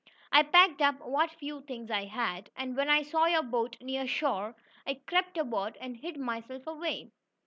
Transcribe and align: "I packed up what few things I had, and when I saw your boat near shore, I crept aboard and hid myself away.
"I 0.31 0.41
packed 0.41 0.81
up 0.81 0.95
what 1.05 1.29
few 1.29 1.61
things 1.61 1.91
I 1.91 2.05
had, 2.05 2.49
and 2.57 2.75
when 2.75 2.89
I 2.89 3.03
saw 3.03 3.27
your 3.27 3.43
boat 3.43 3.77
near 3.79 4.07
shore, 4.07 4.55
I 4.87 4.95
crept 4.95 5.37
aboard 5.37 5.77
and 5.79 5.95
hid 5.95 6.17
myself 6.17 6.65
away. 6.65 7.11